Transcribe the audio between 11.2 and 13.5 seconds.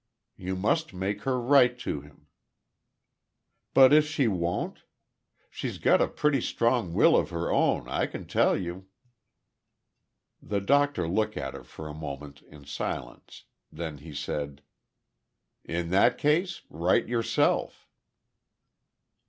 at her for a moment in silence.